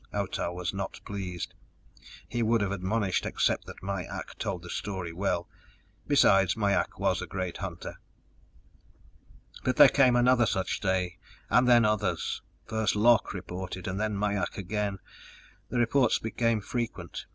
Otah 0.11 0.51
was 0.51 0.73
not 0.73 0.99
pleased. 1.05 1.53
He 2.27 2.41
would 2.41 2.61
have 2.61 2.71
admonished, 2.71 3.23
except 3.23 3.67
that 3.67 3.83
Mai 3.83 4.05
ak 4.09 4.33
told 4.39 4.65
a 4.65 4.69
story 4.71 5.13
well; 5.13 5.47
besides, 6.07 6.57
Mai 6.57 6.73
ak 6.73 6.97
was 6.97 7.21
a 7.21 7.27
great 7.27 7.57
hunter. 7.57 7.99
But 9.63 9.75
there 9.75 9.89
came 9.89 10.15
another 10.15 10.47
such 10.47 10.79
day, 10.79 11.19
and 11.51 11.67
then 11.67 11.85
others. 11.85 12.41
First 12.65 12.95
Lok 12.95 13.31
reported 13.31 13.87
and 13.87 13.99
then 13.99 14.15
Mai 14.17 14.41
ak 14.41 14.57
again. 14.57 14.97
The 15.69 15.77
reports 15.77 16.17
became 16.17 16.61
frequent. 16.61 17.27